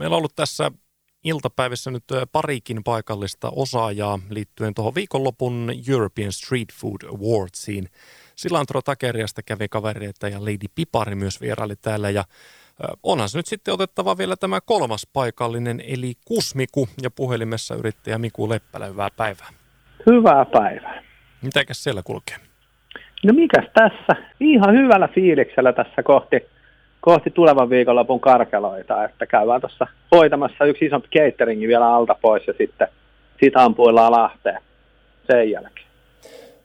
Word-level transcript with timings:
Meillä 0.00 0.14
on 0.14 0.18
ollut 0.18 0.36
tässä 0.36 0.70
iltapäivässä 1.24 1.90
nyt 1.90 2.04
parikin 2.32 2.84
paikallista 2.84 3.52
osaajaa 3.56 4.18
liittyen 4.30 4.74
tuohon 4.74 4.94
viikonlopun 4.94 5.70
European 5.88 6.32
Street 6.32 6.68
Food 6.72 7.02
Awardsiin. 7.08 7.88
Silantro 8.36 8.82
Takeriasta 8.82 9.42
kävi 9.42 9.68
kavereita 9.68 10.28
ja 10.28 10.40
Lady 10.40 10.66
Pipari 10.74 11.14
myös 11.14 11.40
vieraili 11.40 11.76
täällä 11.76 12.10
ja 12.10 12.24
onhan 13.02 13.28
se 13.28 13.38
nyt 13.38 13.46
sitten 13.46 13.74
otettava 13.74 14.18
vielä 14.18 14.36
tämä 14.36 14.60
kolmas 14.60 15.06
paikallinen 15.12 15.82
eli 15.86 16.12
Kusmiku 16.24 16.88
ja 17.02 17.10
puhelimessa 17.10 17.74
yrittäjä 17.74 18.18
Miku 18.18 18.48
Leppälä. 18.48 18.86
Hyvää 18.86 19.10
päivää. 19.16 19.48
Hyvää 20.06 20.44
päivää. 20.44 21.02
Mitäkäs 21.42 21.84
siellä 21.84 22.02
kulkee? 22.04 22.36
No 23.24 23.32
mikäs 23.32 23.64
tässä? 23.74 24.22
Ihan 24.40 24.74
hyvällä 24.74 25.08
fiiliksellä 25.08 25.72
tässä 25.72 26.02
kohti, 26.02 26.36
kohti 27.00 27.30
tulevan 27.30 27.70
viikonlopun 27.70 28.20
karkeloita, 28.20 29.04
että 29.04 29.26
käydään 29.26 29.60
tuossa 29.60 29.86
hoitamassa 30.14 30.64
yksi 30.64 30.84
isompi 30.84 31.08
cateringi 31.08 31.68
vielä 31.68 31.94
alta 31.94 32.16
pois 32.22 32.46
ja 32.46 32.54
sitten 32.58 32.88
siitä 33.40 33.64
ampuillaan 33.64 34.12
Lahteen 34.12 34.58
sen 35.26 35.50
jälkeen. 35.50 35.86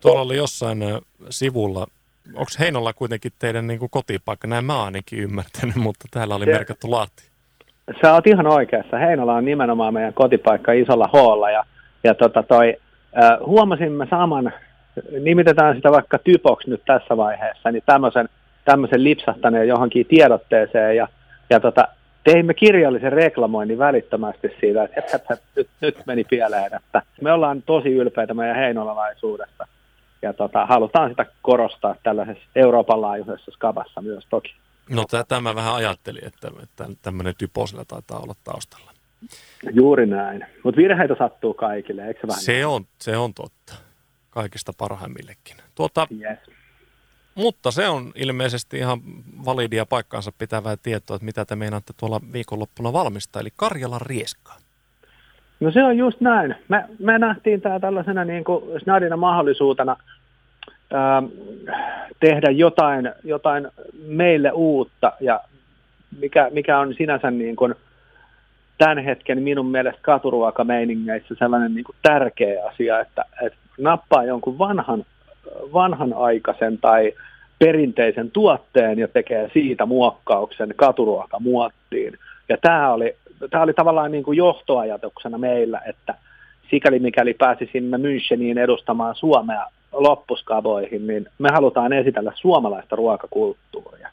Tuolla 0.01 0.21
oli 0.21 0.37
jossain 0.37 0.83
sivulla, 1.29 1.87
onko 2.27 2.51
Heinolla 2.59 2.93
kuitenkin 2.93 3.31
teidän 3.39 3.67
niin 3.67 3.79
kuin 3.79 3.89
kotipaikka? 3.89 4.47
Näin 4.47 4.65
mä 4.65 4.83
ainakin 4.83 5.19
ymmärtänyt, 5.19 5.75
mutta 5.75 6.05
täällä 6.11 6.35
oli 6.35 6.45
merkattu 6.45 6.91
Lahti. 6.91 7.23
Sä 8.01 8.13
oot 8.13 8.27
ihan 8.27 8.47
oikeassa. 8.47 8.97
Heinola 8.97 9.33
on 9.33 9.45
nimenomaan 9.45 9.93
meidän 9.93 10.13
kotipaikka 10.13 10.71
isolla 10.71 11.09
hoolla 11.13 11.51
ja, 11.51 11.63
ja 12.03 12.13
tota 12.13 12.43
toi, 12.43 12.77
äh, 13.23 13.39
huomasimme 13.45 14.07
saman 14.09 14.53
nimitetään 15.19 15.75
sitä 15.75 15.91
vaikka 15.91 16.19
typoksi 16.19 16.69
nyt 16.69 16.81
tässä 16.85 17.17
vaiheessa, 17.17 17.71
niin 17.71 17.83
tämmöisen, 17.85 18.29
tämmöisen 18.65 19.03
lipsahtaneen 19.03 19.67
johonkin 19.67 20.05
tiedotteeseen 20.05 20.95
ja, 20.95 21.07
ja 21.49 21.59
tota, 21.59 21.87
teimme 22.23 22.53
kirjallisen 22.53 23.11
reklamoinnin 23.11 23.77
välittömästi 23.77 24.47
siitä, 24.59 24.83
että 24.83 24.99
et, 24.99 25.13
et, 25.13 25.23
et, 25.29 25.41
nyt, 25.55 25.69
nyt 25.81 25.97
meni 26.05 26.23
pieleen, 26.23 26.75
että 26.75 27.01
me 27.21 27.31
ollaan 27.31 27.61
tosi 27.61 27.89
ylpeitä 27.89 28.33
meidän 28.33 28.55
heinolalaisuudesta 28.55 29.67
ja 30.21 30.33
tota, 30.33 30.65
halutaan 30.65 31.09
sitä 31.09 31.25
korostaa 31.41 31.95
tällaisessa 32.03 32.43
Euroopan 32.55 33.01
laajuisessa 33.01 33.51
skabassa 33.51 34.01
myös 34.01 34.27
toki. 34.29 34.55
No 34.89 35.03
tätä 35.11 35.41
mä 35.41 35.55
vähän 35.55 35.75
ajattelin, 35.75 36.25
että, 36.27 36.51
että 36.63 36.85
tämmöinen 37.01 37.33
typo 37.37 37.67
sillä 37.67 37.85
taitaa 37.87 38.19
olla 38.19 38.35
taustalla. 38.43 38.91
Juuri 39.71 40.05
näin, 40.05 40.45
mutta 40.63 40.77
virheitä 40.81 41.15
sattuu 41.17 41.53
kaikille, 41.53 42.07
eikö 42.07 42.19
se 42.19 42.27
vähän? 42.27 42.41
Se 42.41 42.65
on, 42.65 42.85
se 42.99 43.17
on 43.17 43.33
totta 43.33 43.73
kaikista 44.29 44.71
parhaimmillekin. 44.77 45.57
Tuota, 45.75 46.07
yes. 46.11 46.39
Mutta 47.35 47.71
se 47.71 47.87
on 47.87 48.11
ilmeisesti 48.15 48.77
ihan 48.77 48.99
validia 49.45 49.85
paikkaansa 49.85 50.31
pitävää 50.37 50.75
tietoa, 50.77 51.15
että 51.15 51.25
mitä 51.25 51.45
te 51.45 51.55
meinaatte 51.55 51.93
tuolla 51.99 52.21
viikonloppuna 52.33 52.93
valmistaa, 52.93 53.39
eli 53.39 53.49
Karjalan 53.55 54.01
rieskaa. 54.01 54.55
No 55.59 55.71
se 55.71 55.83
on 55.83 55.97
just 55.97 56.21
näin. 56.21 56.55
Me, 56.67 56.85
me 56.99 57.19
nähtiin 57.19 57.61
tämä 57.61 57.79
tällaisena 57.79 58.25
niin 58.25 58.43
kuin 58.43 58.81
snadina 58.83 59.17
mahdollisuutena 59.17 59.95
ää, 60.93 61.23
tehdä 62.19 62.51
jotain, 62.51 63.11
jotain 63.23 63.67
meille 64.07 64.51
uutta 64.51 65.11
ja 65.19 65.39
mikä, 66.19 66.49
mikä 66.53 66.79
on 66.79 66.93
sinänsä 66.97 67.31
niin 67.31 67.55
kuin 67.55 67.75
tämän 68.77 68.97
hetken 68.97 69.41
minun 69.41 69.65
mielestä 69.65 70.01
katuruokameiningeissä 70.01 71.35
sellainen 71.39 71.75
niin 71.75 71.83
kuin 71.83 71.95
tärkeä 72.01 72.67
asia, 72.67 72.99
että, 72.99 73.25
että 73.41 73.59
nappaa 73.77 74.23
jonkun 74.23 74.57
vanhan, 74.57 75.05
vanhanaikaisen 75.73 76.77
tai 76.77 77.13
perinteisen 77.59 78.31
tuotteen 78.31 78.99
ja 78.99 79.07
tekee 79.07 79.49
siitä 79.53 79.85
muokkauksen 79.85 80.73
katuruokamuottiin. 80.75 82.17
Ja 82.49 82.57
tämä 82.61 82.93
oli, 82.93 83.15
tämä 83.49 83.63
oli 83.63 83.73
tavallaan 83.73 84.11
niin 84.11 84.23
kuin 84.23 84.37
johtoajatuksena 84.37 85.37
meillä, 85.37 85.81
että 85.85 86.15
sikäli 86.69 86.99
mikäli 86.99 87.33
pääsisimme 87.33 87.97
Müncheniin 87.97 88.59
edustamaan 88.59 89.15
Suomea 89.15 89.65
loppuskavoihin, 89.91 91.07
niin 91.07 91.27
me 91.39 91.49
halutaan 91.53 91.93
esitellä 91.93 92.31
suomalaista 92.35 92.95
ruokakulttuuria. 92.95 94.09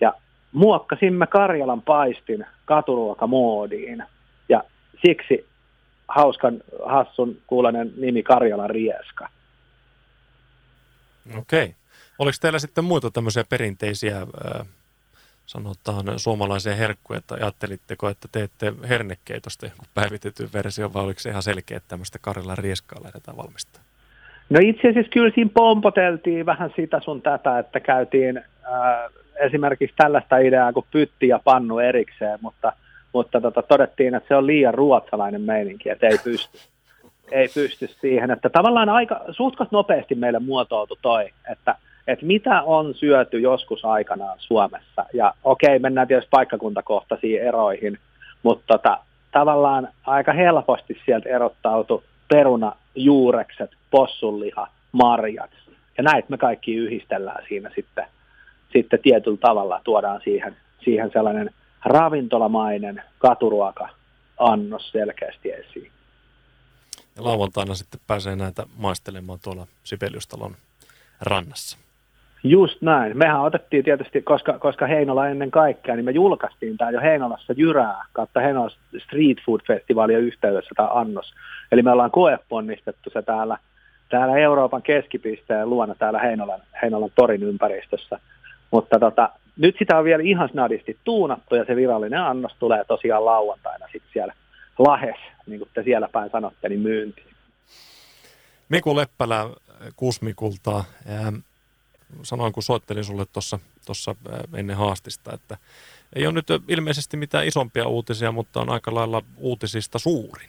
Ja 0.00 0.12
muokkasimme 0.52 1.26
Karjalan 1.26 1.82
paistin 1.82 2.46
katuruokamoodiin. 2.64 4.04
Ja 4.48 4.64
siksi 5.06 5.46
hauskan, 6.08 6.60
hassun 6.86 7.36
kuulonen 7.46 7.92
nimi 7.96 8.22
Karjalan 8.22 8.70
Rieska. 8.70 9.28
Okei. 11.38 11.64
Okay. 11.64 11.74
Oliko 12.18 12.36
teillä 12.40 12.58
sitten 12.58 12.84
muita 12.84 13.10
tämmöisiä 13.10 13.44
perinteisiä, 13.50 14.16
äh, 14.16 14.66
sanotaan, 15.46 16.18
suomalaisia 16.18 16.74
herkkuja, 16.74 17.18
että 17.18 17.34
ajattelitteko, 17.34 18.08
että 18.08 18.28
teette 18.32 18.72
hernekeitosta 18.88 19.66
jonkun 19.66 19.88
päivitetyn 19.94 20.48
versio, 20.54 20.92
vai 20.92 21.04
oliko 21.04 21.20
se 21.20 21.30
ihan 21.30 21.42
selkeä, 21.42 21.76
että 21.76 21.88
tämmöistä 21.88 22.18
Karjalan 22.18 22.58
Rieskaa 22.58 23.04
lähdetään 23.04 23.36
valmistamaan? 23.36 23.92
No 24.50 24.60
itse 24.62 24.88
asiassa 24.88 25.12
kyllä 25.12 25.32
siinä 25.34 25.50
pompoteltiin 25.54 26.46
vähän 26.46 26.70
sitä 26.76 27.00
sun 27.00 27.22
tätä, 27.22 27.58
että 27.58 27.80
käytiin 27.80 28.38
äh, 28.38 28.44
esimerkiksi 29.40 29.96
tällaista 29.96 30.38
ideaa 30.38 30.72
kuin 30.72 30.86
pytti 30.90 31.28
ja 31.28 31.40
pannu 31.44 31.78
erikseen, 31.78 32.38
mutta 32.42 32.72
mutta 33.12 33.40
tota, 33.40 33.62
todettiin, 33.62 34.14
että 34.14 34.28
se 34.28 34.36
on 34.36 34.46
liian 34.46 34.74
ruotsalainen 34.74 35.40
meininki, 35.40 35.88
että 35.90 36.06
ei 36.06 36.18
pysty, 36.24 36.58
ei 37.32 37.48
pysty 37.54 37.88
siihen. 38.00 38.30
Että 38.30 38.50
tavallaan 38.50 38.88
aika 38.88 39.20
suhtkot 39.30 39.72
nopeasti 39.72 40.14
meille 40.14 40.38
muotoutui 40.38 40.96
toi, 41.02 41.30
että, 41.52 41.76
että 42.06 42.26
mitä 42.26 42.62
on 42.62 42.94
syöty 42.94 43.40
joskus 43.40 43.84
aikanaan 43.84 44.38
Suomessa. 44.38 45.06
Ja 45.14 45.34
okei, 45.44 45.78
mennään 45.78 46.08
tietysti 46.08 46.30
paikkakuntakohtaisiin 46.30 47.42
eroihin, 47.42 47.98
mutta 48.42 48.64
tota, 48.66 48.98
tavallaan 49.32 49.88
aika 50.06 50.32
helposti 50.32 51.00
sieltä 51.04 51.28
erottautu 51.28 52.04
peruna, 52.28 52.72
juurekset, 52.94 53.70
possunliha, 53.90 54.68
marjat. 54.92 55.50
Ja 55.98 56.02
näitä 56.02 56.26
me 56.28 56.38
kaikki 56.38 56.74
yhdistellään 56.74 57.44
siinä 57.48 57.70
sitten, 57.74 58.04
sitten 58.72 59.00
tietyllä 59.02 59.38
tavalla, 59.40 59.80
tuodaan 59.84 60.20
siihen, 60.24 60.56
siihen 60.84 61.10
sellainen– 61.12 61.50
ravintolamainen 61.84 63.02
katuruoka-annos 63.18 64.90
selkeästi 64.90 65.52
esiin. 65.52 65.92
Ja 67.16 67.24
lauantaina 67.24 67.74
sitten 67.74 68.00
pääsee 68.06 68.36
näitä 68.36 68.66
maistelemaan 68.78 69.38
tuolla 69.42 69.66
Sibeliustalon 69.84 70.56
rannassa. 71.20 71.78
Just 72.44 72.82
näin. 72.82 73.16
Mehän 73.18 73.40
otettiin 73.40 73.84
tietysti, 73.84 74.22
koska, 74.22 74.58
koska 74.58 74.86
Heinola 74.86 75.28
ennen 75.28 75.50
kaikkea, 75.50 75.96
niin 75.96 76.04
me 76.04 76.10
julkaistiin 76.10 76.76
tämä 76.76 76.90
jo 76.90 77.00
Heinolassa 77.00 77.52
Jyrää 77.56 78.04
kautta 78.12 78.40
Heinola 78.40 78.70
Street 79.04 79.38
Food-festivaalia 79.38 80.18
yhteydessä 80.18 80.70
tämä 80.76 80.88
annos. 80.88 81.34
Eli 81.72 81.82
me 81.82 81.90
ollaan 81.90 82.10
koeponnistettu 82.10 83.10
se 83.10 83.22
täällä, 83.22 83.58
täällä 84.08 84.36
Euroopan 84.36 84.82
keskipisteen 84.82 85.70
luona 85.70 85.94
täällä 85.94 86.18
Heinolan, 86.18 86.60
Heinolan 86.82 87.10
torin 87.14 87.42
ympäristössä. 87.42 88.18
Mutta 88.70 88.98
tota, 88.98 89.28
nyt 89.56 89.76
sitä 89.78 89.98
on 89.98 90.04
vielä 90.04 90.22
ihan 90.22 90.48
snadisti 90.48 90.96
tuunattu 91.04 91.54
ja 91.54 91.64
se 91.64 91.76
virallinen 91.76 92.22
annos 92.22 92.52
tulee 92.58 92.84
tosiaan 92.84 93.24
lauantaina 93.24 93.86
sitten 93.92 94.12
siellä 94.12 94.34
Lahes, 94.78 95.16
niin 95.46 95.58
kuin 95.58 95.70
te 95.74 95.82
siellä 95.82 96.08
päin 96.08 96.30
sanotte, 96.30 96.68
niin 96.68 96.80
myyntiin. 96.80 97.26
Miku 98.68 98.96
Leppälä 98.96 99.50
Kusmikulta, 99.96 100.84
sanoin 102.22 102.52
kun 102.52 102.62
soittelin 102.62 103.04
sulle 103.04 103.24
tuossa 103.86 104.14
ennen 104.54 104.76
haastista, 104.76 105.34
että 105.34 105.56
ei 106.16 106.26
ole 106.26 106.34
nyt 106.34 106.46
ilmeisesti 106.68 107.16
mitään 107.16 107.46
isompia 107.46 107.86
uutisia, 107.86 108.32
mutta 108.32 108.60
on 108.60 108.70
aika 108.70 108.94
lailla 108.94 109.22
uutisista 109.38 109.98
suurin. 109.98 110.48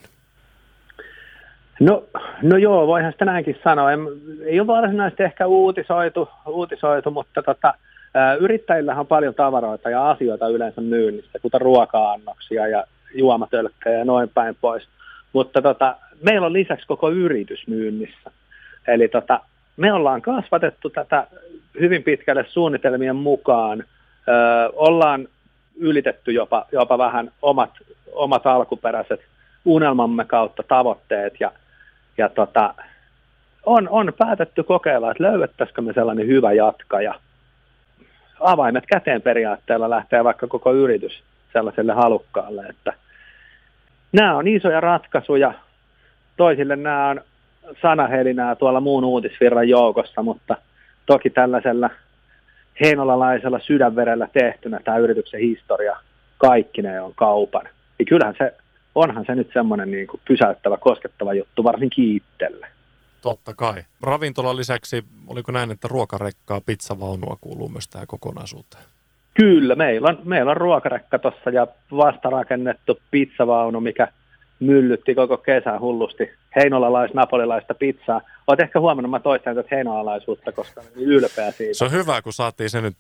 No, 1.80 2.04
no 2.42 2.58
joo, 2.58 2.88
voihan 2.88 3.12
sitä 3.12 3.26
näinkin 3.26 3.60
sanoa. 3.64 3.92
Ei, 3.92 3.98
ei 4.46 4.60
ole 4.60 4.68
varsinaisesti 4.68 5.24
ehkä 5.24 5.48
uutisoitu, 5.48 6.30
uutisoitu 6.46 7.12
mutta 7.12 7.44
tota, 7.44 7.74
Yrittäjillähän 8.40 9.00
on 9.00 9.08
paljon 9.08 9.36
tavaroita 9.36 9.90
ja 9.90 10.10
asioita 10.10 10.48
yleensä 10.48 10.82
myynnissä, 10.82 11.40
kuten 11.42 11.62
ruoka-annoksia 11.62 12.68
ja 12.68 12.84
juomatölkkejä 13.14 13.98
ja 13.98 14.06
noin 14.06 14.30
päin 14.30 14.56
pois. 14.62 14.88
Mutta 15.34 15.62
tota, 15.62 15.96
meillä 16.22 16.48
on 16.48 16.54
lisäksi 16.54 16.88
koko 16.88 17.12
yritys 17.12 17.68
myynnissä. 17.68 18.32
Eli 18.88 19.08
tota, 19.08 19.40
me 19.78 19.94
ollaan 19.94 20.22
kasvatettu 20.22 20.90
tätä 20.90 21.28
hyvin 21.80 22.04
pitkälle 22.04 22.46
suunnitelmien 22.50 23.16
mukaan. 23.16 23.80
Ö, 24.28 24.34
ollaan 24.74 25.28
ylitetty 25.78 26.32
jopa, 26.32 26.66
jopa 26.72 26.98
vähän 26.98 27.32
omat, 27.42 27.72
omat 28.12 28.48
alkuperäiset 28.48 29.22
unelmamme 29.66 30.26
kautta 30.26 30.64
tavoitteet 30.68 31.34
ja, 31.40 31.52
ja 32.18 32.30
tota, 32.30 32.74
on, 33.66 33.90
on 33.90 34.14
päätetty 34.18 34.64
kokeilla, 34.64 35.12
että 35.12 35.24
löydettäisikö 35.24 35.82
me 35.82 35.94
sellainen 35.94 36.28
hyvä 36.28 36.54
jatkaja– 36.54 37.16
avaimet 38.44 38.84
käteen 38.86 39.22
periaatteella 39.22 39.90
lähtee 39.90 40.24
vaikka 40.24 40.48
koko 40.48 40.74
yritys 40.74 41.24
sellaiselle 41.54 41.94
halukkaalle, 41.94 42.66
että 42.70 42.94
nämä 44.14 44.38
on 44.38 44.48
isoja 44.48 44.80
ratkaisuja. 44.80 45.54
Toisille 46.38 46.76
nämä 46.76 47.10
on 47.10 47.22
sanahelinää 47.82 48.56
tuolla 48.56 48.80
muun 48.80 49.04
uutisvirran 49.04 49.70
joukossa, 49.70 50.24
mutta 50.24 50.58
toki 51.06 51.30
tällaisella 51.30 51.90
heinolalaisella 52.82 53.60
sydänverellä 53.60 54.28
tehtynä 54.34 54.80
tämä 54.84 54.98
yrityksen 54.98 55.40
historia 55.40 55.98
kaikki 56.38 56.82
ne 56.82 57.02
on 57.02 57.14
kaupan, 57.16 57.70
niin 57.98 58.06
kyllähän 58.06 58.36
se, 58.38 58.56
onhan 58.96 59.26
se 59.26 59.36
nyt 59.36 59.50
semmoinen 59.54 59.92
niin 59.92 60.08
kuin 60.08 60.22
pysäyttävä, 60.28 60.78
koskettava 60.78 61.34
juttu, 61.34 61.64
varsinkin 61.64 62.16
itselle. 62.16 62.68
Totta 63.22 63.54
kai. 63.54 63.84
Ravintolan 64.02 64.58
lisäksi, 64.58 65.04
oliko 65.28 65.52
näin, 65.52 65.72
että 65.72 65.88
ruokarekkaa, 65.88 66.62
pizzavaunua 66.66 67.38
kuuluu 67.42 67.70
myös 67.70 67.88
tähän 67.88 68.08
kokonaisuuteen? 68.08 68.84
Kyllä, 69.34 69.76
meillä 69.76 70.10
on, 70.10 70.20
meillä 70.24 70.52
on 70.52 70.58
ruokarekka 70.58 71.20
tuossa 71.20 71.50
ja 71.50 71.68
vastarakennettu 71.92 73.00
pizzavaunu, 73.12 73.82
mikä 73.82 74.08
myllytti 74.60 75.16
koko 75.16 75.38
kesän 75.38 75.80
hullusti 75.80 76.32
heinolalais-napolilaista 76.56 77.74
pizzaa. 77.74 78.22
Olet 78.48 78.60
ehkä 78.60 78.80
huomannut, 78.80 79.12
mä 79.12 79.20
toistan 79.20 79.56
tätä 79.56 79.68
heinolalaisuutta, 79.76 80.52
koska 80.52 80.82
olen 80.82 80.94
niin 80.96 81.10
ylpeä 81.10 81.52
siitä. 81.52 81.74
Se 81.74 81.86
on 81.86 81.92
hyvä, 81.92 82.22
kun 82.22 82.34
saatiin 82.34 82.70
se 82.70 82.82
nyt 82.82 82.96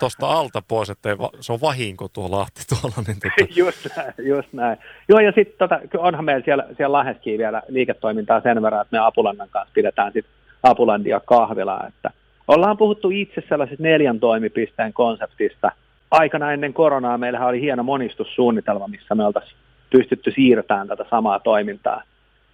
tuosta 0.00 0.26
alta 0.26 0.62
pois, 0.68 0.90
että 0.90 1.18
va- 1.18 1.30
se 1.40 1.52
on 1.52 1.60
vahinko 1.60 2.08
tuo 2.08 2.30
Lahti 2.30 2.62
tuolla. 2.68 3.04
Niin 3.06 3.18
tota... 3.20 3.52
just 3.64 3.86
näin, 3.96 4.12
just 4.18 4.52
näin. 4.52 4.78
Joo, 5.08 5.20
ja 5.20 5.32
sitten 5.32 5.58
tota, 5.58 5.80
onhan 5.98 6.24
meillä 6.24 6.44
siellä, 6.44 6.64
siellä 6.76 6.92
Lahdessakin 6.92 7.38
vielä 7.38 7.62
liiketoimintaa 7.68 8.40
sen 8.40 8.62
verran, 8.62 8.82
että 8.82 8.96
me 8.96 9.06
Apulannan 9.06 9.48
kanssa 9.50 9.72
pidetään 9.74 10.12
sitten 10.12 10.32
Apulandia 10.62 11.20
kahvilaa, 11.20 11.86
että 11.88 12.10
ollaan 12.48 12.76
puhuttu 12.76 13.10
itse 13.10 13.42
sellaisesta 13.48 13.82
neljän 13.82 14.20
toimipisteen 14.20 14.92
konseptista. 14.92 15.70
Aikana 16.10 16.52
ennen 16.52 16.72
koronaa 16.72 17.18
meillähän 17.18 17.48
oli 17.48 17.60
hieno 17.60 17.82
monistussuunnitelma, 17.82 18.88
missä 18.88 19.14
me 19.14 19.24
oltaisiin 19.24 19.56
pystytty 19.90 20.30
siirtämään 20.30 20.88
tätä 20.88 21.04
samaa 21.10 21.38
toimintaa 21.38 22.02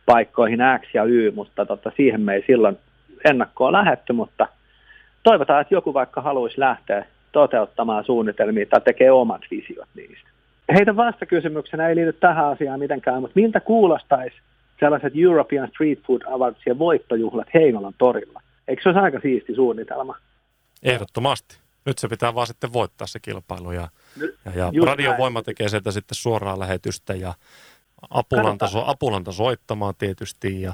paikkoihin 0.07 0.61
X 0.81 0.95
ja 0.95 1.05
Y, 1.05 1.31
mutta 1.31 1.67
tota, 1.67 1.93
siihen 1.97 2.21
me 2.21 2.35
ei 2.35 2.45
silloin 2.47 2.79
ennakkoon 3.25 3.73
lähetty, 3.73 4.13
mutta 4.13 4.47
toivotaan, 5.23 5.61
että 5.61 5.75
joku 5.75 5.95
vaikka 5.95 6.21
haluaisi 6.21 6.61
lähteä 6.61 7.07
toteuttamaan 7.33 8.05
suunnitelmia 8.05 8.67
tai 8.67 8.81
tekee 8.81 9.11
omat 9.11 9.43
visiot 9.51 9.89
niistä. 9.95 10.29
Heitä 10.75 10.97
vastakysymyksenä 10.97 11.89
ei 11.89 11.97
liity 11.97 12.13
tähän 12.13 12.47
asiaan 12.47 12.81
mitenkään, 12.81 13.21
mutta 13.21 13.41
miltä 13.41 13.61
kuulostaisi 13.61 14.37
sellaiset 14.81 15.13
European 15.17 15.69
Street 15.69 15.99
Food 16.07 16.23
Awardsien 16.27 16.79
voittojuhlat 16.79 17.49
Heinolan 17.55 17.95
torilla? 17.99 18.41
Eikö 18.73 18.83
se 18.83 18.89
olisi 18.89 19.01
aika 19.01 19.21
siisti 19.21 19.55
suunnitelma? 19.55 20.17
Ehdottomasti. 20.83 21.59
Nyt 21.87 21.99
se 21.99 22.09
pitää 22.09 22.35
vaan 22.35 22.47
sitten 22.47 22.73
voittaa 22.73 23.07
se 23.07 23.21
kilpailu 23.21 23.73
ja, 23.73 23.89
ja, 24.55 24.71
ja 24.73 24.85
radiovoima 24.85 25.43
tekee 25.43 25.69
sieltä 25.69 25.91
sitten 25.91 26.15
suoraa 26.15 26.59
lähetystä 26.59 27.15
ja 27.15 27.35
apulanta, 28.11 28.67
so, 28.67 28.85
apulanta 28.87 29.33
soittamaan 29.33 29.95
tietysti. 29.99 30.63
Ja... 30.63 30.73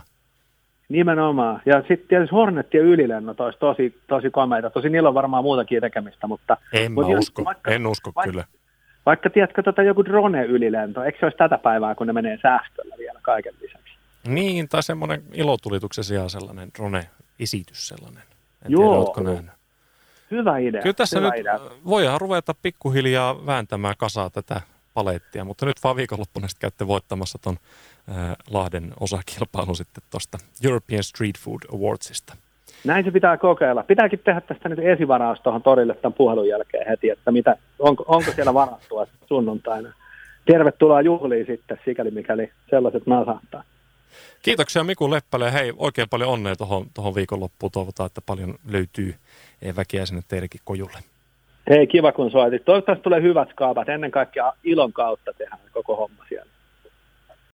Nimenomaan. 0.89 1.62
Ja 1.67 1.81
sitten 1.81 2.09
tietysti 2.09 2.35
Hornet 2.35 2.75
ja 2.75 2.81
ylilennot 2.81 3.41
olisi 3.41 3.59
tosi, 3.59 4.01
tosi 4.06 4.31
komeita. 4.31 4.71
Tosi 4.71 4.89
niillä 4.89 5.09
on 5.09 5.15
varmaan 5.15 5.44
muutakin 5.44 5.81
tekemistä, 5.81 6.27
mutta... 6.27 6.56
En 6.73 6.93
mutta 6.93 7.12
mä 7.12 7.19
usko, 7.19 7.44
vaikka, 7.44 7.71
en 7.71 7.87
usko 7.87 8.12
vaikka, 8.15 8.31
kyllä. 8.31 8.44
Vaikka 9.06 9.31
tiedätkö 9.31 9.62
tota 9.62 9.83
joku 9.83 10.05
drone-ylilento, 10.05 11.03
eikö 11.03 11.19
se 11.19 11.27
olisi 11.27 11.39
tätä 11.39 11.59
päivää, 11.59 11.94
kun 11.94 12.06
ne 12.06 12.12
menee 12.12 12.39
sähköllä 12.43 12.94
vielä 12.99 13.19
kaiken 13.23 13.55
lisäksi? 13.61 13.94
Niin, 14.29 14.69
tai 14.69 14.83
semmoinen 14.83 15.23
ilotulituksen 15.33 16.05
sijaan 16.05 16.31
sellainen 16.31 16.71
drone-esitys 17.38 17.88
sellainen. 17.88 18.23
En 18.64 18.73
Joo. 18.73 19.14
tiedä, 19.17 19.52
Hyvä 20.31 20.58
idea. 20.58 20.82
Kyllä 20.82 20.94
tässä 20.94 21.19
Hyvä 21.19 21.31
nyt 21.31 21.40
idea. 21.40 21.61
voidaan 21.87 22.20
ruveta 22.20 22.55
pikkuhiljaa 22.62 23.46
vääntämään 23.46 23.94
kasaa 23.99 24.31
tätä 24.31 24.61
palettia, 24.94 25.44
mutta 25.44 25.67
nyt 25.67 25.76
vaan 25.85 25.96
viikonloppuna 25.96 26.49
sitten 26.49 26.61
käytte 26.61 26.87
voittamassa 26.87 27.38
ton 27.38 27.56
äh, 28.08 28.37
Lahden 28.50 28.93
osakilpailun 29.00 29.76
sitten 29.76 30.02
tuosta 30.11 30.38
European 30.64 31.02
Street 31.02 31.38
Food 31.38 31.61
Awardsista. 31.75 32.37
Näin 32.85 33.05
se 33.05 33.11
pitää 33.11 33.37
kokeilla. 33.37 33.82
Pitääkin 33.82 34.19
tehdä 34.19 34.41
tästä 34.41 34.69
nyt 34.69 34.79
esivaraus 34.79 35.41
tuohon 35.41 35.62
torille 35.62 35.94
tämän 35.94 36.12
puhelun 36.12 36.49
jälkeen 36.49 36.87
heti, 36.88 37.11
että 37.11 37.31
mitä, 37.31 37.56
onko, 37.79 38.05
onko 38.08 38.32
siellä 38.32 38.55
varattua 38.55 39.06
sunnuntaina. 39.26 39.93
Tervetuloa 40.44 41.00
juhliin 41.00 41.46
sitten, 41.46 41.79
sikäli 41.84 42.11
mikäli 42.11 42.52
sellaiset 42.70 43.06
nasahtaa. 43.06 43.62
Kiitoksia 44.43 44.85
Miku 44.85 45.11
Leppäle. 45.11 45.52
Hei, 45.52 45.73
oikein 45.76 46.08
paljon 46.08 46.31
onnea 46.31 46.56
tuohon, 46.56 46.87
tuohon 46.94 47.14
viikonloppuun. 47.14 47.73
Toivotaan, 47.73 48.06
että 48.06 48.20
paljon 48.26 48.55
löytyy 48.70 49.14
väkeä 49.76 50.06
sinne 50.06 50.23
teidänkin 50.29 50.61
kojulle. 50.64 50.99
Hei, 51.70 51.87
kiva 51.87 52.12
kun 52.12 52.31
soitit. 52.31 52.64
Toivottavasti 52.64 53.02
tulee 53.02 53.23
hyvät 53.23 53.49
kaapat. 53.55 53.88
Ennen 53.88 54.11
kaikkea 54.11 54.52
ilon 54.64 54.93
kautta 54.93 55.32
tehdään 55.38 55.61
koko 55.73 55.96
homma. 55.96 56.25